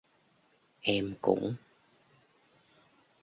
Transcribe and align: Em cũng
Em 0.83 1.13
cũng 1.21 1.55